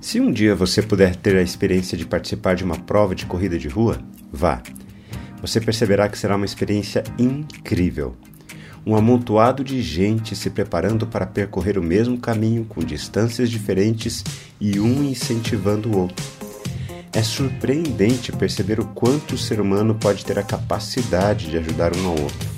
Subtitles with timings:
[0.00, 3.58] Se um dia você puder ter a experiência de participar de uma prova de corrida
[3.58, 3.98] de rua,
[4.32, 4.62] vá.
[5.42, 8.16] Você perceberá que será uma experiência incrível.
[8.86, 14.22] Um amontoado de gente se preparando para percorrer o mesmo caminho com distâncias diferentes
[14.60, 16.24] e um incentivando o outro.
[17.12, 22.06] É surpreendente perceber o quanto o ser humano pode ter a capacidade de ajudar um
[22.06, 22.48] ao outro.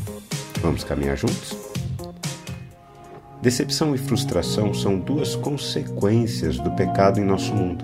[0.60, 1.59] Vamos caminhar juntos?
[3.42, 7.82] Decepção e frustração são duas consequências do pecado em nosso mundo.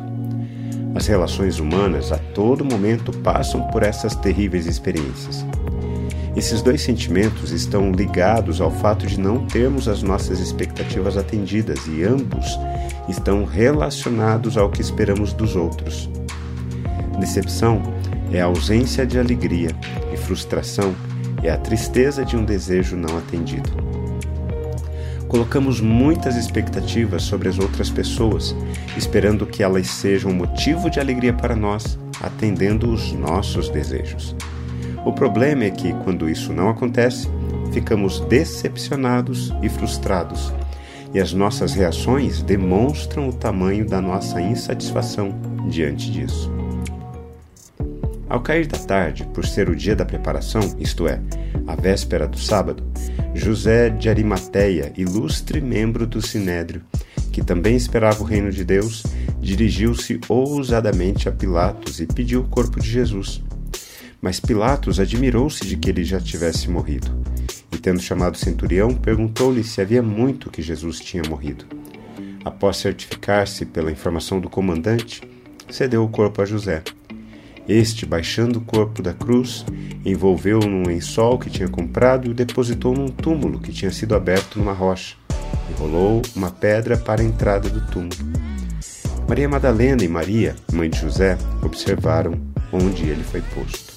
[0.95, 5.47] As relações humanas a todo momento passam por essas terríveis experiências.
[6.37, 12.05] Esses dois sentimentos estão ligados ao fato de não termos as nossas expectativas atendidas e
[12.05, 12.59] ambos
[13.09, 16.11] estão relacionados ao que esperamos dos outros.
[17.19, 17.81] Decepção
[18.31, 19.71] é a ausência de alegria
[20.13, 20.95] e frustração
[21.43, 23.96] é a tristeza de um desejo não atendido.
[25.29, 28.55] Colocamos muitas expectativas sobre as outras pessoas,
[28.97, 34.37] esperando que elas sejam motivo de alegria para nós, atendendo os nossos desejos.
[35.05, 37.29] O problema é que, quando isso não acontece,
[37.73, 40.53] ficamos decepcionados e frustrados,
[41.13, 45.35] e as nossas reações demonstram o tamanho da nossa insatisfação
[45.69, 46.53] diante disso.
[48.29, 51.21] Ao cair da tarde, por ser o dia da preparação, isto é,
[51.67, 52.83] a véspera do sábado,
[53.37, 56.83] José de Arimateia, ilustre membro do Sinédrio,
[57.33, 59.03] que também esperava o reino de Deus,
[59.41, 63.43] dirigiu-se ousadamente a Pilatos e pediu o corpo de Jesus.
[64.21, 67.09] Mas Pilatos admirou-se de que ele já tivesse morrido.
[67.71, 71.67] E, tendo chamado o centurião, perguntou-lhe se havia muito que Jesus tinha morrido.
[72.45, 75.21] Após certificar-se pela informação do comandante,
[75.69, 76.83] cedeu o corpo a José.
[77.69, 79.65] Este, baixando o corpo da cruz,
[80.05, 84.59] envolveu-o num lençol que tinha comprado e o depositou num túmulo que tinha sido aberto
[84.59, 85.17] numa rocha,
[85.69, 88.15] e rolou uma pedra para a entrada do túmulo.
[89.29, 92.41] Maria Madalena e Maria, mãe de José, observaram
[92.73, 93.97] onde ele foi posto.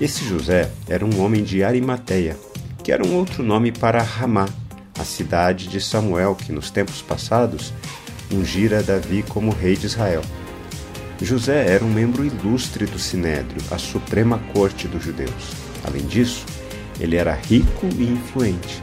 [0.00, 2.36] Esse José era um homem de Arimateia,
[2.84, 4.48] que era um outro nome para Ramá,
[4.96, 7.72] a cidade de Samuel, que nos tempos passados
[8.32, 10.22] ungira Davi como rei de Israel.
[11.24, 15.52] José era um membro ilustre do Sinédrio, a suprema corte dos judeus.
[15.84, 16.46] Além disso,
[16.98, 18.82] ele era rico e influente,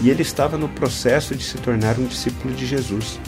[0.00, 3.18] e ele estava no processo de se tornar um discípulo de Jesus.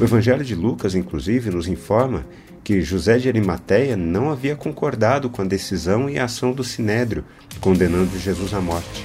[0.00, 2.26] O Evangelho de Lucas, inclusive, nos informa
[2.64, 7.24] que José de Arimateia não havia concordado com a decisão e a ação do Sinédrio,
[7.60, 9.04] condenando Jesus à morte.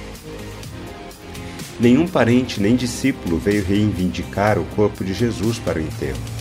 [1.78, 6.35] Nenhum parente nem discípulo veio reivindicar o corpo de Jesus para o enterro.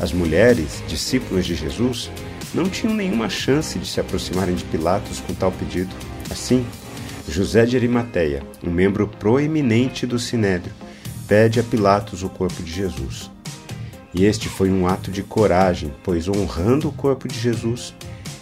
[0.00, 2.10] As mulheres, discípulas de Jesus,
[2.54, 5.94] não tinham nenhuma chance de se aproximarem de Pilatos com tal pedido.
[6.30, 6.64] Assim,
[7.28, 10.72] José de Arimateia, um membro proeminente do Sinédrio,
[11.28, 13.30] pede a Pilatos o corpo de Jesus.
[14.12, 17.94] E este foi um ato de coragem, pois honrando o corpo de Jesus,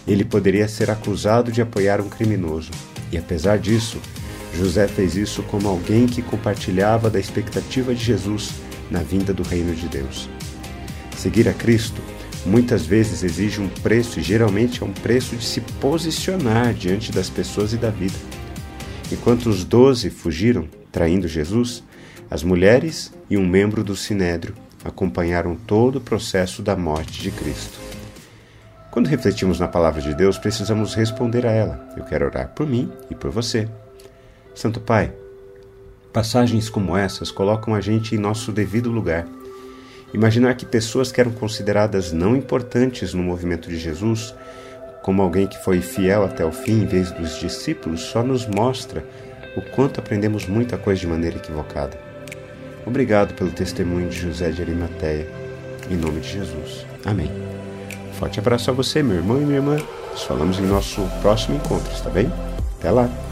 [0.07, 2.71] ele poderia ser acusado de apoiar um criminoso.
[3.11, 3.99] E apesar disso,
[4.55, 8.51] José fez isso como alguém que compartilhava da expectativa de Jesus
[8.89, 10.27] na vinda do reino de Deus.
[11.19, 12.01] Seguir a Cristo
[12.45, 17.29] muitas vezes exige um preço e geralmente é um preço de se posicionar diante das
[17.29, 18.15] pessoas e da vida.
[19.11, 21.83] Enquanto os doze fugiram, traindo Jesus,
[22.31, 27.77] as mulheres e um membro do Sinédrio acompanharam todo o processo da morte de Cristo.
[28.89, 31.85] Quando refletimos na palavra de Deus, precisamos responder a ela.
[31.97, 33.67] Eu quero orar por mim e por você.
[34.55, 35.11] Santo Pai,
[36.13, 39.27] passagens como essas colocam a gente em nosso devido lugar
[40.13, 44.33] Imaginar que pessoas que eram consideradas não importantes no movimento de Jesus,
[45.03, 49.03] como alguém que foi fiel até o fim em vez dos discípulos, só nos mostra
[49.55, 51.97] o quanto aprendemos muita coisa de maneira equivocada.
[52.85, 55.27] Obrigado pelo testemunho de José de Arimateia.
[55.89, 56.85] Em nome de Jesus.
[57.05, 57.31] Amém.
[58.19, 59.77] Forte abraço a você, meu irmão e minha irmã.
[60.11, 62.31] Nos falamos em nosso próximo encontro, está bem?
[62.79, 63.28] Até lá!